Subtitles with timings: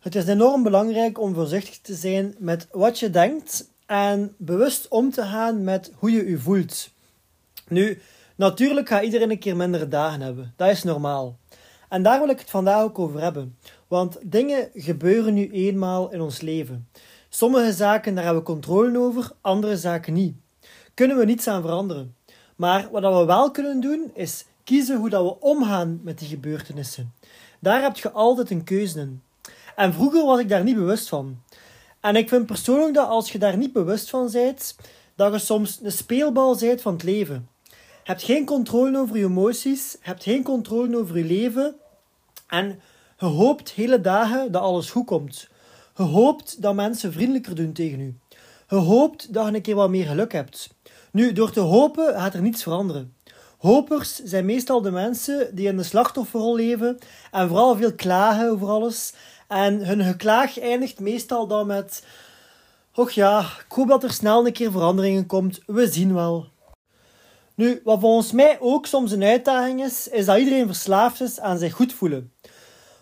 [0.00, 5.10] Het is enorm belangrijk om voorzichtig te zijn met wat je denkt en bewust om
[5.10, 6.90] te gaan met hoe je je voelt.
[7.68, 8.00] Nu,
[8.36, 10.52] natuurlijk gaat iedereen een keer mindere dagen hebben.
[10.56, 11.38] Dat is normaal.
[11.88, 13.56] En daar wil ik het vandaag ook over hebben.
[13.88, 16.88] Want dingen gebeuren nu eenmaal in ons leven.
[17.28, 20.34] Sommige zaken, daar hebben we controle over, andere zaken niet.
[20.94, 22.16] Kunnen we niets aan veranderen.
[22.56, 27.12] Maar wat we wel kunnen doen, is kiezen hoe dat we omgaan met die gebeurtenissen.
[27.58, 29.22] Daar heb je altijd een keuze in.
[29.76, 31.42] En vroeger was ik daar niet bewust van.
[32.00, 34.76] En ik vind persoonlijk dat als je daar niet bewust van bent,
[35.14, 37.48] dat je soms een speelbal bent van het leven.
[37.64, 41.74] Je hebt geen controle over je emoties, hebt geen controle over je leven
[42.46, 42.80] en
[43.18, 45.48] je hoopt hele dagen dat alles goed komt.
[45.96, 48.12] Je hoopt dat mensen vriendelijker doen tegen je.
[48.68, 50.74] Je hoopt dat je een keer wat meer geluk hebt.
[51.12, 53.14] Nu, door te hopen gaat er niets veranderen.
[53.58, 56.98] Hopers zijn meestal de mensen die in de slachtofferrol leven
[57.30, 59.12] en vooral veel klagen over alles
[59.50, 62.02] en hun geklaag eindigt meestal dan met:
[62.94, 66.46] Och ja, ik hoop dat er snel een keer veranderingen komt, we zien wel.
[67.54, 71.58] Nu, wat volgens mij ook soms een uitdaging is, is dat iedereen verslaafd is aan
[71.58, 72.32] zich goed voelen.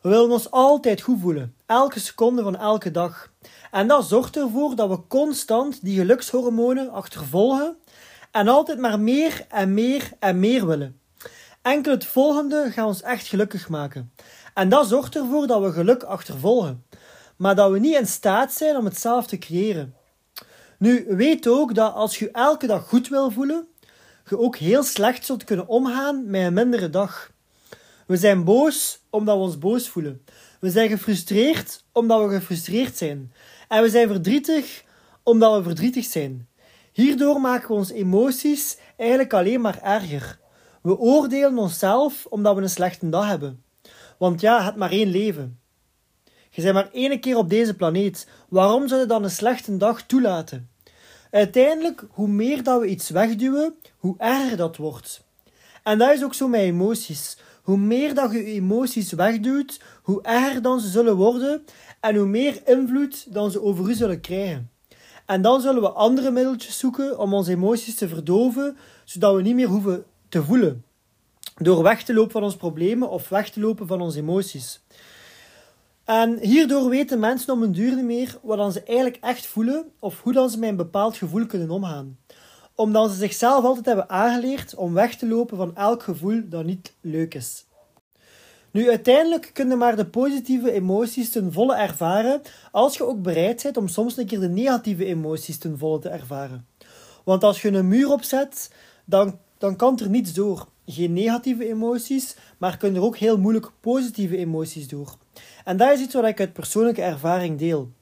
[0.00, 3.32] We willen ons altijd goed voelen, elke seconde van elke dag.
[3.70, 7.76] En dat zorgt ervoor dat we constant die gelukshormonen achtervolgen
[8.30, 11.00] en altijd maar meer en meer en meer willen.
[11.62, 14.12] Enkel het volgende gaat ons echt gelukkig maken.
[14.54, 16.84] En dat zorgt ervoor dat we geluk achtervolgen,
[17.36, 19.94] maar dat we niet in staat zijn om het zelf te creëren.
[20.78, 23.68] Nu, weet ook dat als je elke dag goed wil voelen,
[24.28, 27.32] je ook heel slecht zult kunnen omgaan met een mindere dag.
[28.06, 30.24] We zijn boos omdat we ons boos voelen.
[30.60, 33.32] We zijn gefrustreerd omdat we gefrustreerd zijn.
[33.68, 34.84] En we zijn verdrietig
[35.22, 36.48] omdat we verdrietig zijn.
[36.92, 40.38] Hierdoor maken we onze emoties eigenlijk alleen maar erger.
[40.82, 43.63] We oordelen onszelf omdat we een slechte dag hebben.
[44.18, 45.58] Want ja, het maar één leven.
[46.50, 48.28] Je bent maar één keer op deze planeet.
[48.48, 50.70] Waarom zou je dan een slechte dag toelaten?
[51.30, 55.24] Uiteindelijk, hoe meer dat we iets wegduwen, hoe erger dat wordt.
[55.82, 57.38] En dat is ook zo met emoties.
[57.62, 61.64] Hoe meer dat je emoties wegduwt, hoe erger dan ze zullen worden
[62.00, 64.70] en hoe meer invloed dan ze over u zullen krijgen.
[65.26, 69.54] En dan zullen we andere middeltjes zoeken om onze emoties te verdoven, zodat we niet
[69.54, 70.84] meer hoeven te voelen
[71.54, 74.82] door weg te lopen van onze problemen of weg te lopen van onze emoties.
[76.04, 79.84] En hierdoor weten mensen om een duur niet meer wat dan ze eigenlijk echt voelen
[79.98, 82.18] of hoe dan ze met een bepaald gevoel kunnen omgaan.
[82.74, 86.94] Omdat ze zichzelf altijd hebben aangeleerd om weg te lopen van elk gevoel dat niet
[87.00, 87.64] leuk is.
[88.70, 93.62] Nu, uiteindelijk kun je maar de positieve emoties ten volle ervaren als je ook bereid
[93.62, 96.66] bent om soms een keer de negatieve emoties ten volle te ervaren.
[97.24, 98.70] Want als je een muur opzet,
[99.04, 103.70] dan, dan kan er niets door geen negatieve emoties, maar kunnen er ook heel moeilijk
[103.80, 105.16] positieve emoties door.
[105.64, 107.92] En dat is iets wat ik uit persoonlijke ervaring deel.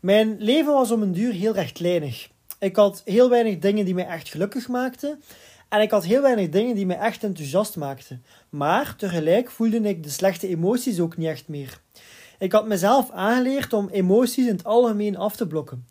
[0.00, 2.28] Mijn leven was om een duur heel rechtlijnig.
[2.58, 5.22] Ik had heel weinig dingen die mij echt gelukkig maakten.
[5.68, 8.24] En ik had heel weinig dingen die mij echt enthousiast maakten.
[8.48, 11.80] Maar tegelijk voelde ik de slechte emoties ook niet echt meer.
[12.38, 15.86] Ik had mezelf aangeleerd om emoties in het algemeen af te blokken.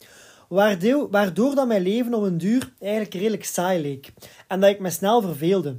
[0.49, 4.13] Waardoor, waardoor dat mijn leven om een duur eigenlijk redelijk saai leek.
[4.47, 5.77] En dat ik me snel verveelde.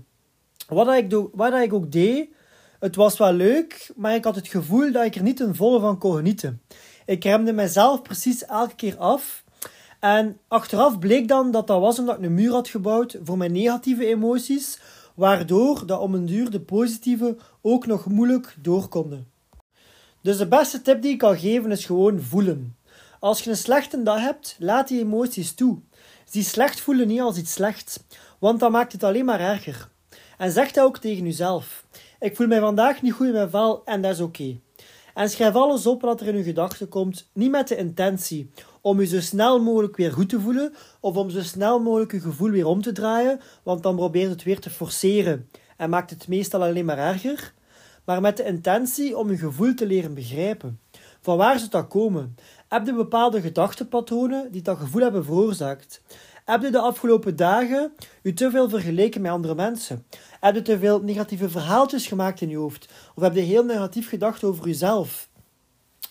[0.73, 1.13] Wat, ik,
[1.63, 2.29] ik ook deed,
[2.81, 5.81] het was wel leuk, maar ik had het gevoel dat ik er niet ten volle
[5.81, 6.63] van kon genieten.
[7.07, 9.45] Ik remde mezelf precies elke keer af.
[10.01, 13.53] En achteraf bleek dan dat dat was omdat ik een muur had gebouwd voor mijn
[13.53, 14.81] negatieve emoties,
[15.15, 19.27] waardoor dat om een duur de positieve ook nog moeilijk door konden.
[20.21, 22.77] Dus de beste tip die ik kan geven is gewoon voelen.
[23.21, 25.79] Als je een slechte dag hebt, laat die emoties toe.
[26.25, 27.99] Zie slecht voelen niet als iets slechts,
[28.39, 29.92] want dat maakt het alleen maar erger.
[30.43, 31.85] En zeg dat ook tegen jezelf.
[32.21, 34.59] Ik voel mij vandaag niet goed in mijn vel en dat is oké.
[35.15, 38.51] En schrijf alles op wat er in je gedachten komt, niet met de intentie
[38.81, 42.21] om je zo snel mogelijk weer goed te voelen of om zo snel mogelijk je
[42.21, 46.29] gevoel weer om te draaien, want dan probeert het weer te forceren en maakt het
[46.29, 47.55] meestal alleen maar erger,
[48.05, 50.81] maar met de intentie om je gevoel te leren begrijpen.
[51.23, 52.37] Van waar zou dat komen?
[52.69, 56.03] Heb je bepaalde gedachtenpatronen die dat gevoel hebben veroorzaakt?
[56.45, 57.93] Heb je de afgelopen dagen
[58.23, 60.07] u te veel vergeleken met andere mensen?
[60.41, 62.89] Heb je te veel negatieve verhaaltjes gemaakt in je hoofd?
[63.15, 65.29] Of heb je heel negatief gedacht over jezelf?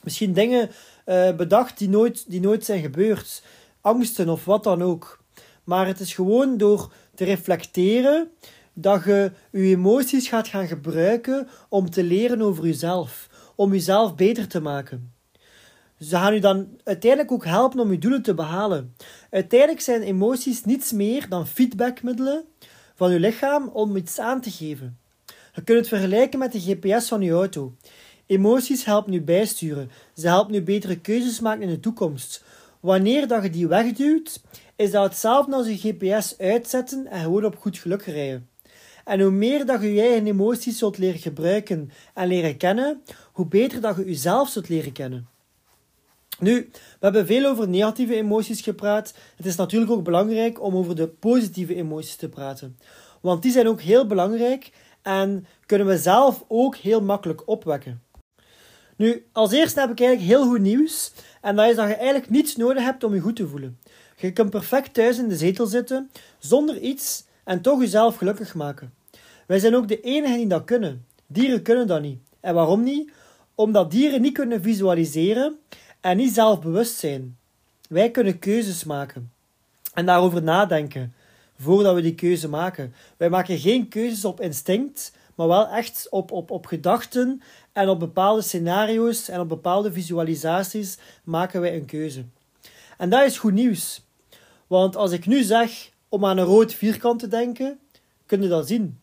[0.04, 0.70] Misschien dingen
[1.06, 3.44] uh, bedacht die nooit, die nooit zijn gebeurd.
[3.82, 5.24] Angsten of wat dan ook.
[5.64, 8.32] Maar het is gewoon door te reflecteren
[8.74, 13.30] dat je je emoties gaat gaan gebruiken om te leren over jezelf.
[13.62, 15.14] Om jezelf beter te maken.
[16.00, 18.96] Ze gaan u dan uiteindelijk ook helpen om je doelen te behalen.
[19.30, 22.44] Uiteindelijk zijn emoties niets meer dan feedbackmiddelen
[22.96, 25.00] van je lichaam om iets aan te geven.
[25.54, 27.74] Je kunt het vergelijken met de GPS van je auto.
[28.26, 29.92] Emoties helpen u bijsturen.
[30.16, 32.44] Ze helpen u betere keuzes maken in de toekomst.
[32.80, 34.42] Wanneer dat je die wegduwt,
[34.76, 38.51] is dat hetzelfde als je GPS uitzetten en gewoon op goed geluk rijden.
[39.06, 43.02] En hoe meer dat je je eigen emoties zult leren gebruiken en leren kennen,
[43.32, 45.28] hoe beter dat je jezelf zult leren kennen.
[46.40, 49.14] Nu, we hebben veel over negatieve emoties gepraat.
[49.36, 52.78] Het is natuurlijk ook belangrijk om over de positieve emoties te praten.
[53.22, 54.72] Want die zijn ook heel belangrijk
[55.02, 58.02] en kunnen we zelf ook heel makkelijk opwekken.
[58.96, 61.12] Nu, als eerste heb ik eigenlijk heel goed nieuws.
[61.42, 63.80] En dat is dat je eigenlijk niets nodig hebt om je goed te voelen.
[64.16, 68.94] Je kunt perfect thuis in de zetel zitten, zonder iets, en toch jezelf gelukkig maken.
[69.48, 71.06] Wij zijn ook de enigen die dat kunnen.
[71.28, 72.20] Dieren kunnen dat niet.
[72.40, 73.12] En waarom niet?
[73.56, 75.60] Omdat dieren niet kunnen visualiseren
[76.02, 77.38] en niet zelfbewust zijn.
[77.90, 79.32] Wij kunnen keuzes maken
[79.94, 81.14] en daarover nadenken
[81.60, 82.94] voordat we die keuze maken.
[83.18, 87.42] Wij maken geen keuzes op instinct, maar wel echt op, op, op gedachten
[87.74, 92.24] en op bepaalde scenario's en op bepaalde visualisaties maken wij een keuze.
[92.98, 94.02] En dat is goed nieuws.
[94.68, 97.80] Want als ik nu zeg om aan een rood vierkant te denken,
[98.26, 99.00] kun je dat zien.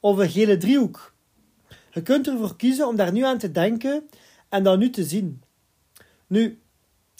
[0.00, 1.14] Of een gele driehoek.
[1.90, 4.08] Je kunt ervoor kiezen om daar nu aan te denken
[4.48, 5.42] en dat nu te zien.
[6.26, 6.60] Nu,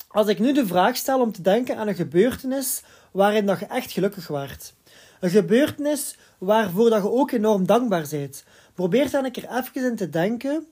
[0.08, 3.66] als ik nu de vraag stel om te denken aan een gebeurtenis waarin dat je
[3.66, 4.74] echt gelukkig waart.
[5.20, 8.44] Een gebeurtenis waarvoor dat je ook enorm dankbaar bent.
[8.74, 10.66] Probeer dan een keer even in te denken,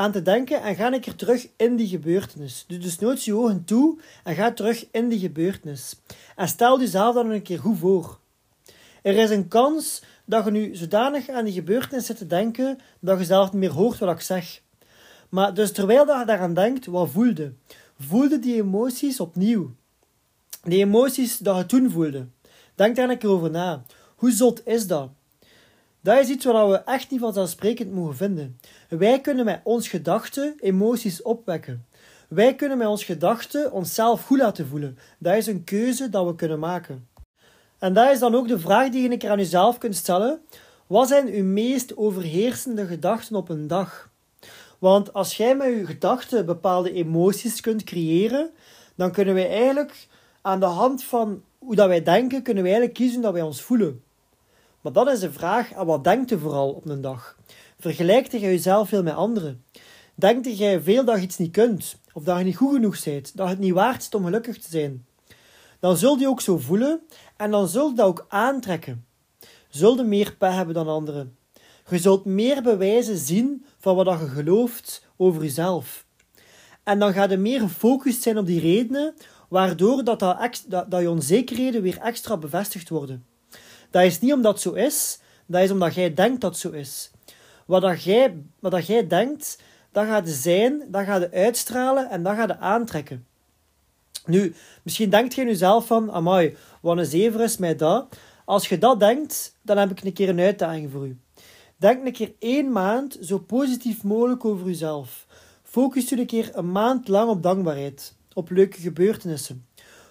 [0.00, 2.64] aan te denken en ga een keer terug in die gebeurtenis.
[2.68, 6.00] Dus, nooit je ogen toe en ga terug in die gebeurtenis.
[6.36, 8.18] En stel jezelf dan een keer goed voor.
[9.02, 13.18] Er is een kans dat je nu zodanig aan die gebeurtenis zit te denken dat
[13.18, 14.60] je zelf niet meer hoort wat ik zeg.
[15.28, 17.52] Maar dus terwijl je daaraan denkt, wat voelde?
[17.98, 19.70] Voelde die emoties opnieuw.
[20.62, 22.26] Die emoties dat je toen voelde.
[22.74, 23.82] Denk daar een keer over na.
[24.16, 25.10] Hoe zot is dat?
[26.02, 28.60] Dat is iets wat we echt niet vanzelfsprekend mogen vinden.
[28.88, 31.86] Wij kunnen met ons gedachten emoties opwekken.
[32.28, 34.98] Wij kunnen met ons gedachten onszelf goed laten voelen.
[35.18, 37.08] Dat is een keuze dat we kunnen maken.
[37.78, 40.40] En dat is dan ook de vraag die je een keer aan jezelf kunt stellen.
[40.86, 44.10] Wat zijn uw meest overheersende gedachten op een dag?
[44.78, 48.50] Want als jij met je gedachten bepaalde emoties kunt creëren,
[48.94, 50.06] dan kunnen wij eigenlijk
[50.42, 53.62] aan de hand van hoe dat wij denken, kunnen wij eigenlijk kiezen dat wij ons
[53.62, 54.02] voelen.
[54.80, 57.36] Maar dat is de vraag, en wat denkt je vooral op een dag?
[57.78, 59.64] Vergelijkt je jezelf veel met anderen?
[60.14, 61.96] Denkt jij veel dat je iets niet kunt?
[62.12, 63.36] Of dat je niet goed genoeg bent?
[63.36, 65.06] Dat het niet waard is om gelukkig te zijn?
[65.80, 67.00] Dan zul je ook zo voelen
[67.36, 69.06] en dan zul je dat ook aantrekken.
[69.68, 71.36] Zul je meer pech hebben dan anderen?
[71.90, 76.06] Je zult meer bewijzen zien van wat je gelooft over jezelf.
[76.82, 79.14] En dan ga je meer gefocust zijn op die redenen,
[79.48, 83.24] waardoor dat, dat, dat je onzekerheden weer extra bevestigd worden.
[83.90, 86.70] Dat is niet omdat het zo is, dat is omdat jij denkt dat het zo
[86.70, 87.10] is.
[87.66, 89.58] Wat, dat jij, wat dat jij denkt,
[89.92, 93.26] dat gaat zijn, dat gaat uitstralen en dat gaat aantrekken.
[94.26, 98.16] Nu, misschien denkt je nu zelf van, amai, wat een zever is mij dat.
[98.44, 101.18] Als je dat denkt, dan heb ik een keer een uitdaging voor u.
[101.76, 105.26] Denk een keer één maand zo positief mogelijk over jezelf.
[105.62, 109.66] Focus je een keer een maand lang op dankbaarheid, op leuke gebeurtenissen.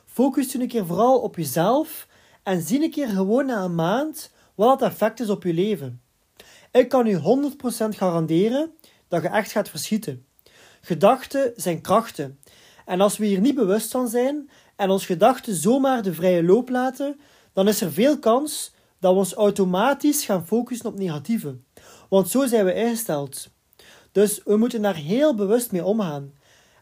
[0.06, 2.08] Focus je een keer vooral op jezelf
[2.50, 6.02] en zie een keer gewoon na een maand wat het effect is op je leven.
[6.72, 7.22] Ik kan u 100%
[7.90, 8.72] garanderen
[9.08, 10.26] dat je echt gaat verschieten.
[10.82, 12.40] Gedachten zijn krachten.
[12.86, 16.70] En als we hier niet bewust van zijn en ons gedachten zomaar de vrije loop
[16.70, 17.20] laten,
[17.54, 21.58] dan is er veel kans dat we ons automatisch gaan focussen op negatieve.
[22.10, 23.50] Want zo zijn we ingesteld.
[24.12, 26.34] Dus we moeten daar heel bewust mee omgaan.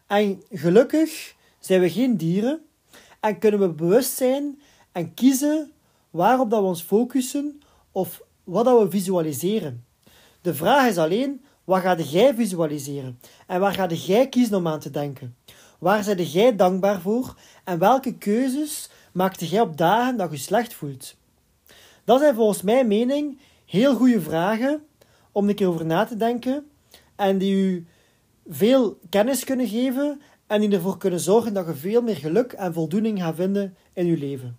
[0.06, 2.60] En gelukkig zijn we geen dieren
[3.20, 4.58] en kunnen we bewust zijn
[4.92, 5.72] en kiezen
[6.10, 7.60] waarop dat we ons focussen
[7.92, 9.84] of wat dat we visualiseren.
[10.40, 13.18] De vraag is alleen, wat ga jij visualiseren?
[13.46, 15.36] En waar ga jij kiezen om aan te denken?
[15.78, 17.34] Waar zijn jij dankbaar voor?
[17.64, 21.16] En welke keuzes maakte jij op dagen dat je slecht voelt?
[22.04, 24.82] Dat zijn volgens mijn mening heel goede vragen
[25.32, 26.70] om een keer over na te denken
[27.16, 27.86] en die u
[28.48, 32.72] veel kennis kunnen geven en die ervoor kunnen zorgen dat je veel meer geluk en
[32.72, 34.58] voldoening gaat vinden in je leven.